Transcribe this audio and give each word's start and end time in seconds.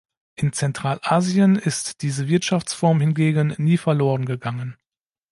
In 0.33 0.51
Zentralasien 0.51 1.57
ist 1.57 2.01
diese 2.01 2.27
Wirtschaftsform 2.27 2.99
hingegen 3.01 3.53
nie 3.59 3.77
verloren 3.77 4.25
gegangen. 4.25 4.75